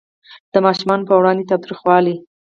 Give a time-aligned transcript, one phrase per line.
[0.53, 2.15] د ماشومانو په وړاندې تاوتریخوالی